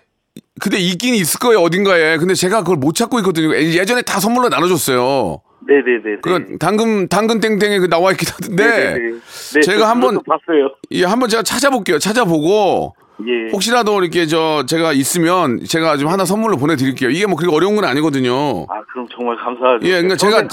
[0.60, 2.18] 근데 있긴 있을 거예요, 어딘가에.
[2.18, 3.54] 근데 제가 그걸 못 찾고 있거든요.
[3.56, 5.40] 예- 예전에 다 선물로 나눠줬어요.
[5.66, 6.16] 네네네.
[6.22, 8.64] 그건 당근, 당근 땡땡에 그 나와 있긴 한데.
[8.66, 9.12] 네네네.
[9.54, 10.74] 네, 제가 저 한번- 봤어요.
[10.90, 11.98] 예, 한번 제가 찾아볼게요.
[11.98, 12.94] 찾아보고.
[13.20, 13.50] 예.
[13.52, 17.10] 혹시라도 이렇게 저 제가 있으면 제가 좀 하나 선물로 보내드릴게요.
[17.10, 18.62] 이게 뭐 그렇게 어려운 건 아니거든요.
[18.68, 19.86] 아, 그럼 정말 감사하죠.
[19.86, 20.48] 예, 그러니까 제가.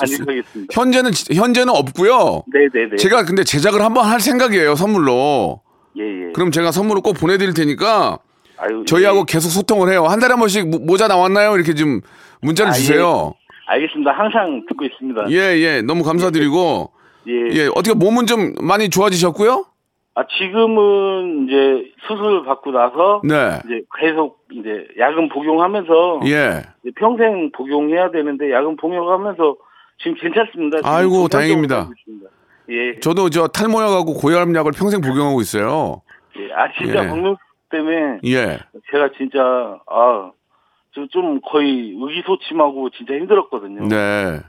[0.72, 2.43] 현재는 현재는 없고요.
[2.52, 2.98] 네네네.
[2.98, 5.62] 제가 근데 제작을 한번 할 생각이에요 선물로.
[5.98, 6.32] 예, 예.
[6.34, 8.19] 그럼 제가 선물로 꼭 보내드릴 테니까
[8.58, 9.24] 아유, 저희하고 예.
[9.28, 10.06] 계속 소통을 해요.
[10.06, 11.56] 한 달에 한 번씩 모- 모자 나왔나요?
[11.56, 12.02] 이렇게 좀
[12.41, 13.34] 문자를 아, 주세요.
[13.67, 14.12] 알겠습니다.
[14.12, 15.32] 항상 듣고 있습니다.
[15.32, 16.91] 예, 예, 너무 감사드리고
[17.28, 17.34] 예.
[17.56, 19.65] 예, 어떻게 몸은 좀 많이 좋아지셨고요?
[20.20, 26.64] 아, 지금은 이제 수술 받고 나서 네, 이제 계속 이제 약은 복용하면서 예.
[26.84, 29.56] 이제 평생 복용해야 되는데 약은 복용하면서
[30.00, 30.80] 지금 괜찮습니다.
[30.80, 31.90] 지금 아이고, 다행입니다.
[32.70, 33.00] 예.
[33.00, 36.02] 저도 저 탈모약하고 고혈압약을 평생 복용하고 있어요.
[36.38, 36.52] 예.
[36.52, 37.08] 아 진짜 예.
[37.08, 38.60] 박명수 때문에 예.
[38.92, 39.40] 제가 진짜
[39.88, 40.32] 아,
[40.96, 43.88] 저좀 거의 의기소침하고 진짜 힘들었거든요.
[43.88, 44.42] 네.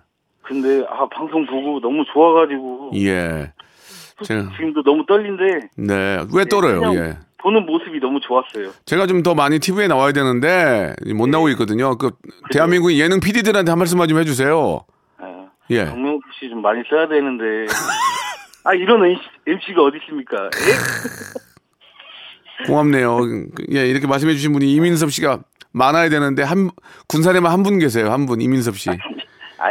[0.43, 3.53] 근데 아 방송 보고 너무 좋아가지고 예.
[4.25, 6.25] 제가 지금도 너무 떨린데 네.
[6.35, 6.81] 왜 떨어요?
[6.81, 7.19] 그냥 예.
[7.39, 8.73] 보는 모습이 너무 좋았어요.
[8.85, 11.97] 제가 좀 더 많이 TV에 나와야 되는데 못 나오고 있거든요.
[11.97, 12.11] 그
[12.53, 14.81] 대한민국 예능 PD들한테 한 말씀만 좀 해주세요.
[15.19, 15.87] 아, 예.
[15.87, 17.45] 박명수 씨좀 많이 써야 되는데
[18.65, 19.03] 아 이런
[19.47, 20.37] MC가 어디 있습니까?
[20.45, 21.41] 예?
[22.67, 23.21] 고맙네요.
[23.73, 25.41] 예, 이렇게 말씀해 주신 분이 이민섭 씨가
[25.73, 26.71] 많아야 되는데 한
[27.09, 28.11] 군사에만 한 분 계세요.
[28.13, 28.91] 한 분 이민섭 씨.
[28.91, 28.97] 아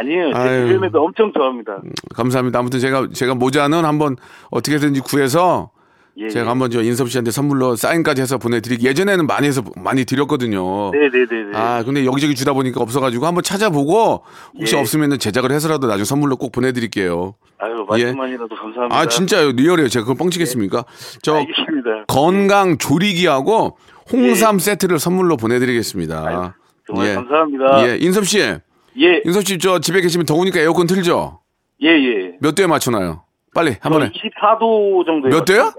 [0.04, 0.32] 니에요.
[0.32, 0.68] 제 아유.
[0.68, 1.80] 주변에도 엄청 좋아합니다.
[2.14, 2.58] 감사합니다.
[2.58, 4.16] 아무튼 제가 제가 모자는 한번
[4.50, 5.70] 어떻게든지 구해서
[6.16, 6.48] 예, 제가 예.
[6.48, 10.90] 한번 저 인섭 씨한테 선물로 사인까지 해서 보내드리기 예전에는 많이 해서 많이 드렸거든요.
[10.90, 11.56] 네네네네.
[11.56, 14.24] 아 근데 여기저기 주다 보니까 없어가지고 한번 찾아보고
[14.58, 14.80] 혹시 예.
[14.80, 17.34] 없으면 제작을 해서라도 나중에 선물로 꼭 보내드릴게요.
[17.58, 18.98] 아유 말씀만이라도 감사합니다.
[18.98, 19.88] 아 진짜요 real이에요.
[19.88, 20.84] 제가 그걸 뻥치겠습니까?
[21.22, 22.04] 저 알겠습니다.
[22.08, 23.76] 건강 조리기하고
[24.12, 26.24] 홍삼 세트를 선물로 보내드리겠습니다.
[26.32, 26.36] 예.
[26.36, 26.50] 아유,
[26.86, 27.14] 정말 예.
[27.14, 27.88] 감사합니다.
[27.88, 28.40] 예, 인섭 씨,
[28.98, 31.40] 예, 인섭 씨저 집에 계시면 더우니까 에어컨 틀죠?
[31.82, 32.36] 예, 예.
[32.40, 33.22] 몇 도에 맞춰놔요?
[33.54, 34.10] 빨리 한 번에.
[34.10, 35.28] 24도 정도.
[35.28, 35.72] 몇 도요?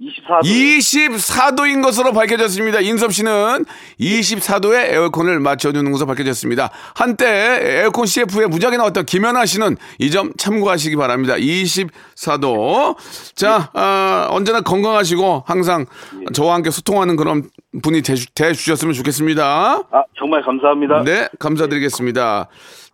[0.00, 0.42] 24도.
[0.42, 2.80] 24도인 것으로 밝혀졌습니다.
[2.80, 3.64] 인섭 씨는
[4.00, 6.70] 24도에 에어컨을 맞춰주는 것으로 밝혀졌습니다.
[6.94, 11.34] 한때 에어컨 CF에 무작위 나왔던 김연아 씨는 이 점 참고하시기 바랍니다.
[11.36, 12.96] 24도.
[13.34, 15.86] 자, 아, 언제나 건강하시고 항상
[16.32, 17.48] 저와 함께 소통하는 그런
[17.82, 19.82] 분이 되주, 되주 셨으면 좋겠습니다.
[19.90, 21.02] 아, 정말 감사합니다.
[21.04, 22.48] 네, 감사드리겠습니다.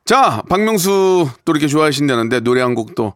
[0.07, 3.15] 자, 박명수 또 이렇게 좋아하신다는데 노래 한 곡도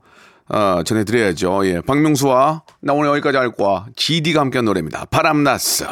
[0.49, 1.67] 어, 전해드려야죠.
[1.67, 3.87] 예, 박명수와 나 오늘 여기까지 할 거야.
[3.97, 5.07] GD가 함께한 노래입니다.
[5.07, 5.87] 바람났어.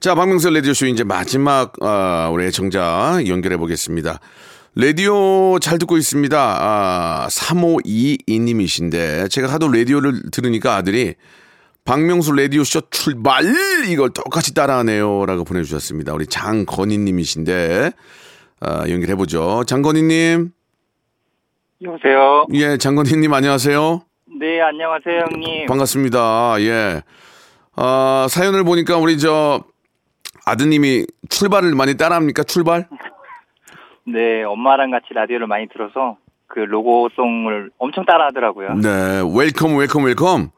[0.00, 4.20] 자, 박명수 라디오쇼 이제 마지막 어, 우리 애청자 연결해 보겠습니다.
[4.74, 6.38] 라디오 잘 듣고 있습니다.
[6.38, 11.14] 아, 3522님이신데 제가 하도 라디오를 들으니까 아들이
[11.84, 13.44] 박명수 라디오쇼 출발
[13.88, 16.12] 이걸 똑같이 따라하네요 라고 보내주셨습니다.
[16.12, 17.92] 우리 장건희님이신데
[18.60, 19.64] 아, 연결해보죠.
[19.66, 20.50] 장건희님,
[21.82, 22.46] 여보세요.
[22.54, 24.02] 예, 장건희님 안녕하세요.
[24.40, 25.66] 네, 안녕하세요, 형님.
[25.66, 26.56] 반갑습니다.
[26.60, 27.02] 예,
[27.76, 29.62] 아, 사연을 보니까 우리 저
[30.44, 32.42] 아드님이 출발을 많이 따라합니까?
[32.42, 32.88] 출발?
[34.06, 36.16] 네, 엄마랑 같이 라디오를 많이 들어서
[36.48, 38.74] 그 로고송을 엄청 따라하더라고요.
[38.74, 40.50] 네, welcome, welcome, welcome.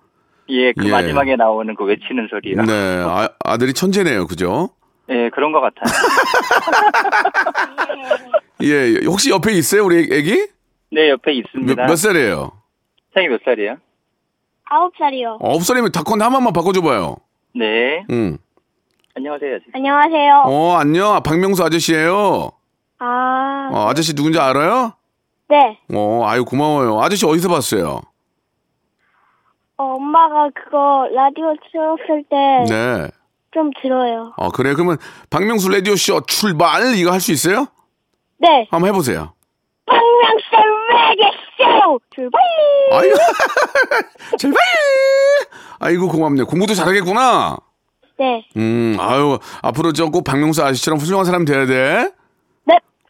[0.48, 0.90] 예, 그 예.
[0.90, 2.62] 마지막에 나오는 그 외치는 소리요.
[2.62, 2.72] 네,
[3.06, 4.70] 아, 아들이 천재네요, 그죠?
[5.10, 5.92] 예, 그런 것 같아요.
[8.62, 10.46] 예, 혹시 옆에 있어요, 우리 애기?
[10.92, 11.86] 네, 옆에 몇, 있습니다.
[11.86, 12.52] 몇 살이에요?
[13.14, 13.76] 형이 몇 살이에요?
[14.64, 15.38] 아홉 살이요.
[15.42, 17.16] 아홉 살이면 닭콘 한 번만 바꿔줘봐요.
[17.54, 18.04] 네.
[18.10, 18.38] 응.
[19.16, 19.58] 안녕하세요.
[19.74, 20.42] 안녕하세요.
[20.46, 21.20] 어, 안녕.
[21.22, 22.50] 박명수 아저씨예요.
[22.98, 24.92] 아, 어, 아저씨 누군지 알아요?
[25.48, 25.78] 네.
[25.92, 27.00] 어, 아유 고마워요.
[27.00, 28.00] 아저씨 어디서 봤어요?
[29.76, 33.10] 어, 엄마가 그거 라디오 틀었을 때
[33.52, 33.80] 좀 네.
[33.82, 34.32] 들어요.
[34.36, 34.74] 어, 그래.
[34.74, 34.98] 그러면
[35.30, 37.66] 박명수 라디오 쇼 출발 이거 할 수 있어요?
[38.38, 38.68] 네.
[38.70, 39.32] 한번 해보세요.
[40.20, 40.50] 박명수
[40.92, 42.40] 라디오 출발!
[42.92, 43.14] 아유,
[44.38, 44.58] 출발.
[45.78, 46.44] 아이고 고맙네.
[46.44, 47.56] 공부도 잘하겠구나.
[48.18, 48.46] 네.
[48.56, 52.12] 음, 아유 앞으로 저 꼭 박명수 아저씨처럼 훌륭한 사람 돼야 돼.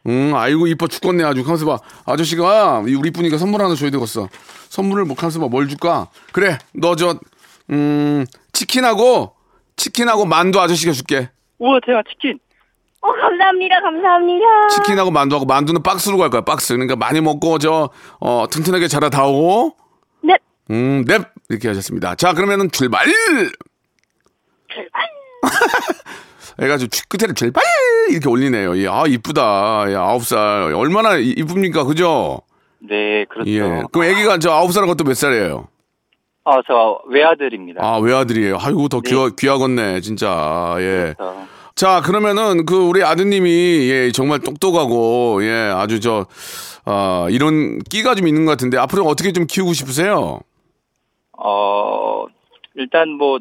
[0.07, 1.43] 응, 아이고 이뻐 죽겠네 아주.
[1.43, 1.77] 가만있어 봐.
[2.05, 4.29] 아저씨가 우리 이쁘니까 선물 하나 줘야 되겠어.
[4.69, 5.47] 선물을 뭐 가만있어 봐.
[5.47, 6.07] 뭘 줄까?
[6.31, 7.19] 그래, 너 저
[7.69, 9.35] 음, 치킨하고
[9.75, 11.29] 치킨하고 만두 아저씨가 줄게.
[11.59, 12.39] 우와 대박 치킨.
[13.01, 13.81] 어, 감사합니다.
[13.81, 14.67] 감사합니다.
[14.69, 16.41] 치킨하고 만두하고 만두는 박스로 갈 거야.
[16.41, 16.73] 박스.
[16.73, 19.73] 그러니까 많이 먹고 저 어, 튼튼하게 자라 다오.
[20.23, 20.37] 네.
[20.69, 22.15] 음, 넵 이렇게 하셨습니다.
[22.15, 23.05] 자, 그러면은 출발.
[24.67, 25.01] 출발.
[26.61, 27.63] 해가지고 끝에를 출발
[28.11, 28.77] 이렇게 올리네요.
[28.77, 29.91] 예, 아 이쁘다.
[29.93, 30.37] 야, 아홉 살
[30.75, 32.41] 얼마나 이- 이쁩니까, 그죠?
[32.79, 33.49] 네 그렇죠.
[33.49, 33.59] 예.
[33.91, 35.67] 그럼 아기가 저 아홉 살한 것도 몇 살이에요?
[36.43, 37.83] 어저 외아들입니다.
[37.83, 38.57] 아 외아들이에요.
[38.59, 39.09] 아이고 더 네.
[39.09, 40.75] 귀하, 귀하겠네, 진짜.
[40.79, 41.13] 예.
[41.17, 41.35] 그래서
[41.81, 46.27] 자, 그러면은 그 우리 아드님이 예, 정말 똑똑하고 예, 아주 저
[46.85, 50.41] 아, 이런 끼가 좀 있는 것 같은데 앞으로 어떻게 좀 키우고 싶으세요?
[51.31, 52.27] 어
[52.75, 53.39] 일단 뭐,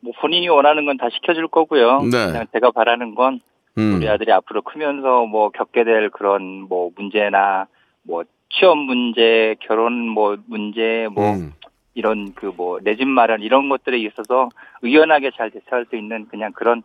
[0.00, 2.02] 뭐 본인이 원하는 건 다 시켜줄 거고요.
[2.10, 2.26] 네.
[2.26, 3.38] 그냥 제가 바라는 건
[3.78, 3.94] 음.
[3.98, 7.68] 우리 아들이 앞으로 크면서 뭐 겪게 될 그런 뭐 문제나
[8.02, 11.52] 뭐 취업 문제, 결혼 뭐 문제, 뭐 음.
[11.94, 14.48] 이런 그 뭐 내 집 마련 이런 것들에 있어서
[14.82, 16.82] 의연하게 잘 대처할 수 있는 그냥 그런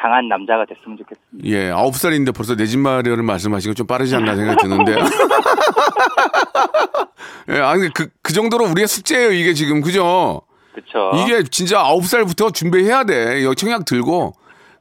[0.00, 1.48] 강한 남자가 됐으면 좋겠습니다.
[1.48, 4.94] 예, 아홉 살인데 벌써 내 집 마련을 말씀하시고 좀 빠르지 않나 생각이 드는데.
[7.50, 10.42] 예, 아니 그, 그 정도로 우리의 숙제예요, 이게 지금 그죠?
[10.74, 11.10] 그렇죠.
[11.24, 13.44] 이게 진짜 아홉 살부터 준비해야 돼.
[13.44, 14.34] 여기 청약 들고.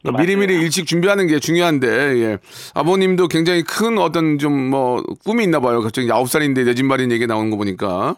[0.04, 1.88] 그러니까 미리미리 일찍 준비하는 게 중요한데,
[2.22, 2.38] 예.
[2.76, 5.82] 아버님도 굉장히 큰 어떤 좀 뭐 꿈이 있나 봐요.
[5.82, 8.16] 갑자기 아홉 살인데 내 집 마련 얘기 나오는 거 보니까.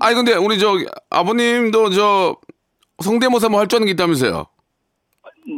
[0.00, 0.76] 아니, 근데 우리 저
[1.10, 2.36] 아버님도 저
[3.02, 4.46] 성대모사 뭐 할 줄 아는 게 있다면서요?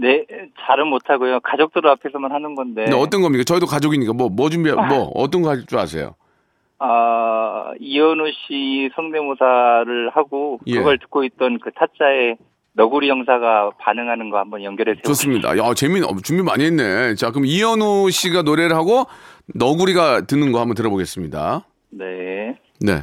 [0.01, 0.25] 네,
[0.67, 1.41] 잘은 못하고요.
[1.41, 2.85] 가족들 앞에서만 하는 건데.
[2.85, 3.45] 근데 어떤 겁니까?
[3.45, 6.15] 저희도 가족이니까 뭐, 뭐 준비, 뭐, 어떤 거 할 줄 아세요?
[6.79, 10.77] 아, 이현우 씨 성대모사를 하고 예.
[10.77, 12.37] 그걸 듣고 있던 그 타짜의
[12.75, 15.03] 너구리 형사가 반응하는 거 한번 연결해 주세요.
[15.05, 15.57] 좋습니다.
[15.59, 17.15] 야, 재밌, 어, 준비 많이 했네.
[17.17, 19.05] 자, 그럼 이현우 씨가 노래를 하고
[19.55, 21.65] 너구리가 듣는 거 한번 들어보겠습니다.
[21.91, 22.57] 네.
[22.81, 23.03] 네.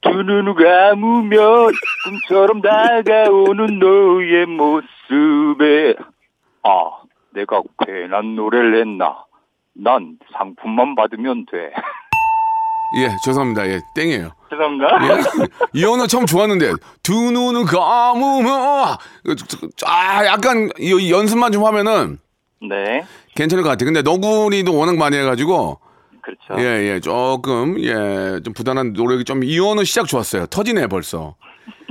[0.00, 1.72] 두 눈을 감으면
[2.04, 5.94] 꿈처럼 다가오는 너의 모습에
[6.62, 6.90] 아,
[7.34, 9.24] 내가 괜한 노래를 했나?
[9.74, 11.72] 난 상품만 받으면 돼.
[12.96, 13.68] 예, 죄송합니다.
[13.68, 14.30] 예, 땡이에요.
[14.50, 14.88] 죄송합니다.
[15.02, 15.20] 예.
[15.74, 18.96] 이현우 처음 좋았는데, 두 눈을 감으면,
[19.86, 22.18] 아, 약간 이 연습만 좀 하면은
[22.66, 23.04] 네.
[23.34, 23.86] 괜찮을 것 같아 요.
[23.86, 25.78] 근데 너구리도 워낙 많이 해가지고,
[26.28, 26.62] 그렇죠.
[26.62, 30.46] 예, 예, 조금, 예, 좀 부단한 노력이 좀, 이현우 시작 좋았어요.
[30.46, 31.36] 터지네, 벌써.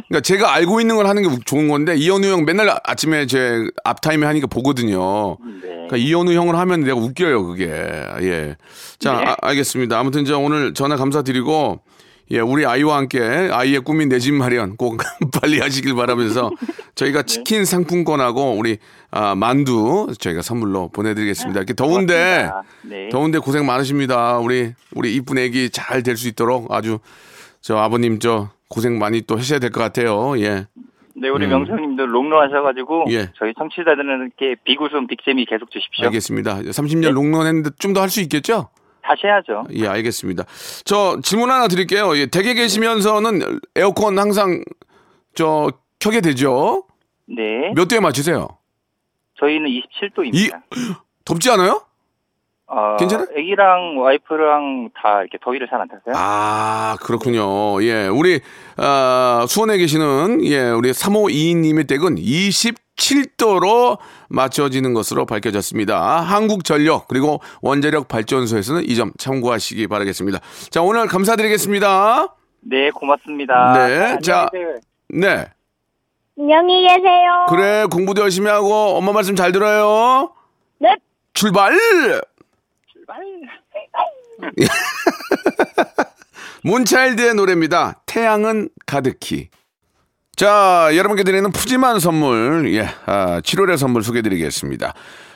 [0.07, 4.25] 그러니까 제가 알고 있는 걸 하는 게 좋은 건데, 이현우 형 맨날 아침에 제 앞타임에
[4.27, 5.37] 하니까 보거든요.
[5.61, 5.69] 네.
[5.69, 7.65] 그러니까 이현우 형을 하면 내가 웃겨요, 그게.
[7.65, 8.55] 예.
[8.99, 9.25] 자, 네.
[9.25, 9.97] 아, 알겠습니다.
[9.97, 11.79] 아무튼 저 오늘 전화 감사드리고,
[12.31, 14.97] 예, 우리 아이와 함께 아이의 꿈인 내 집 마련 꼭
[15.41, 16.51] 빨리 하시길 바라면서
[16.95, 18.77] 저희가 치킨 상품권하고 우리
[19.11, 21.59] 아, 만두 저희가 선물로 보내드리겠습니다.
[21.59, 22.49] 이렇게 더운데.
[22.83, 23.07] 네.
[23.09, 24.39] 더운데 고생 많으십니다.
[24.39, 26.99] 우리 우리 이쁜 애기 잘 될 수 있도록 아주
[27.61, 30.37] 저 아버님 저 고생 많이 또 하셔야 될 것 같아요.
[30.39, 30.65] 예.
[31.19, 31.49] 네, 우리 음.
[31.49, 33.29] 명성님도 롱런 하셔가지고 예.
[33.39, 36.05] 저희 청취자들에게 비웃음 빅재미 계속 주십시오.
[36.05, 36.59] 알겠습니다.
[36.59, 38.69] 30년 롱런 했는데 좀 더 할 수 있겠죠?
[39.07, 39.63] 다시 해야죠.
[39.73, 40.43] 예, 알겠습니다.
[40.83, 42.17] 저 질문 하나 드릴게요.
[42.17, 44.63] 예, 댁에 계시면서는 에어컨 항상
[45.33, 46.83] 저 켜게 되죠?
[47.25, 47.71] 네.
[47.73, 48.47] 몇 도에 맞추세요?
[49.39, 50.61] 저희는 27도입니다.
[51.23, 51.81] 덥지 않아요?
[52.69, 53.27] 어, 괜찮아요?
[53.35, 56.13] 애기랑 와이프랑 다 이렇게 더위를 잘 안 타세요?
[56.15, 57.81] 아, 그렇군요.
[57.83, 58.41] 예, 우리,
[58.75, 63.99] 아, 수원에 계시는, 예, 우리 3522님의 댁은 27도로
[64.29, 66.19] 맞춰지는 것으로 밝혀졌습니다.
[66.19, 70.39] 한국전력, 그리고 원자력 발전소에서는 이 점 참고하시기 바라겠습니다.
[70.69, 72.35] 자, 오늘 감사드리겠습니다.
[72.61, 73.87] 네, 고맙습니다.
[73.87, 74.49] 네, 자.
[75.09, 75.45] 네.
[76.37, 77.45] 안녕히 계세요.
[77.49, 80.31] 그래, 공부도 열심히 하고, 엄마 말씀 잘 들어요.
[80.79, 80.95] 네.
[81.33, 81.71] 출발!
[86.63, 88.01] 몬차일드의 노래입니다.
[88.05, 89.49] 태양은 가득히.
[90.35, 94.93] 자, 여러분께 드리는 푸짐한 선물, 예, 아, 7월의 선물 소개드리겠습니다.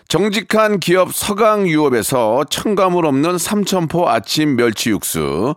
[0.07, 5.55] 정직한 기업 서강유업에서 첨가물 없는 삼천포 아침 멸치 육수.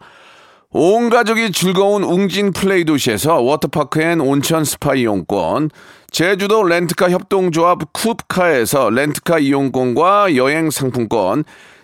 [0.71, 5.71] 온 가족이 즐거운 웅진 플레이 도시에서 워터파크 and 온천 스파 이용권.
[6.11, 11.45] 제주도 렌트카 협동조합 쿱카에서 렌트카 이용권과 여행 상품권.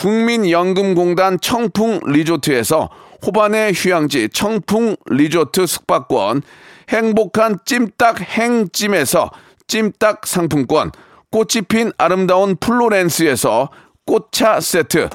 [0.00, 2.88] 국민연금공단 청풍 리조트에서
[3.26, 6.40] 호반의 휴양지 청풍 리조트 숙박권,
[6.88, 9.30] 행복한 찜닭 행찜에서
[9.66, 10.90] 찜닭 상품권,
[11.30, 13.68] 꽃이 핀 아름다운 플로렌스에서
[14.06, 15.10] 꽃차 세트,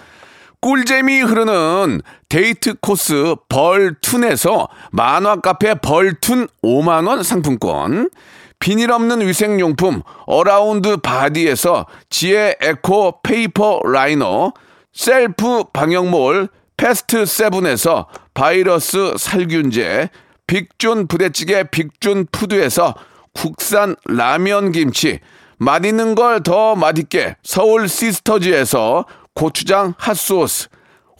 [0.61, 8.11] 꿀잼이 흐르는 데이트 코스 벌툰에서 만화 카페 벌툰 5만원 상품권,
[8.59, 14.53] 비닐 없는 위생용품 어라운드 바디에서 지혜 에코 페이퍼 라이너,
[14.95, 20.09] 셀프 방역몰 패스트 세븐에서 바이러스 살균제,
[20.47, 22.95] 빅준 부대찌개 빅준 푸드에서
[23.33, 25.19] 국산 라면 김치,
[25.57, 30.69] 맛있는 걸 더 맛있게 서울 시스터즈에서 고추장 핫소스,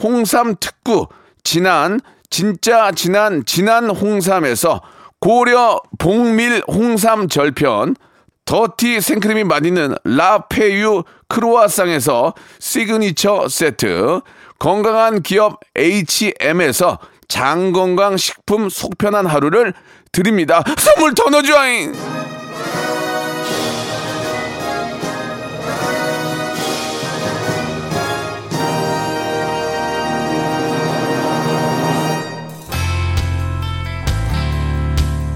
[0.02, 1.08] 홍삼 특구,
[1.44, 4.82] 진한, 진짜 진한, 진한 홍삼에서
[5.20, 7.96] 고려 봉밀 홍삼 절편,
[8.46, 14.22] 더티 생크림이 맛있는 라페유 크로아상에서 시그니처 세트,
[14.60, 19.74] 건강한 기업 H&M에서 장건강 식품 속편한 하루를
[20.12, 20.64] 드립니다.
[20.78, 22.15] 선물 더 넣어줘잉!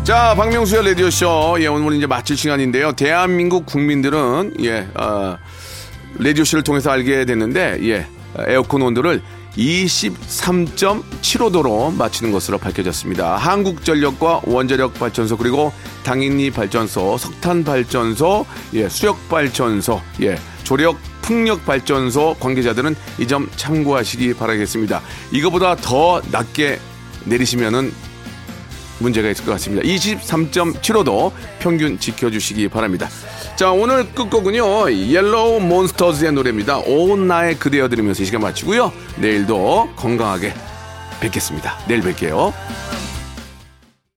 [0.09, 1.57] 자, 박명수의 라디오쇼.
[1.59, 2.93] 예, 오늘 이제 마칠 시간인데요.
[2.93, 5.37] 대한민국 국민들은, 예, 어,
[6.17, 8.07] 라디오쇼를 통해서 알게 됐는데, 예,
[8.47, 9.21] 에어컨 온도를
[9.55, 13.37] 23.75도로 맞추는 것으로 밝혀졌습니다.
[13.37, 15.71] 한국전력과 원자력 발전소 그리고
[16.03, 24.33] 당인리 발전소, 석탄 발전소, 예, 수력 발전소, 예, 조력 풍력 발전소 관계자들은 이 점 참고하시기
[24.33, 25.03] 바라겠습니다.
[25.33, 26.79] 이거보다 더 낮게
[27.25, 28.08] 내리시면은
[28.99, 29.83] 문제가 있을 것 같습니다.
[29.87, 33.07] 23.75도 평균 지켜주시기 바랍니다.
[33.55, 36.79] 자, 오늘 끝곡은요, 옐로우 몬스터즈의 노래입니다.
[36.79, 38.91] 오 나의 그대여 들으면서 이 시간 마치고요.
[39.17, 40.53] 내일도 건강하게
[41.19, 41.77] 뵙겠습니다.
[41.87, 42.53] 내일 뵐게요.